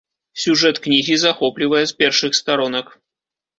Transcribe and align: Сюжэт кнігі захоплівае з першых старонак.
Сюжэт 0.43 0.79
кнігі 0.85 1.17
захоплівае 1.25 1.83
з 1.93 1.99
першых 2.01 2.41
старонак. 2.41 2.93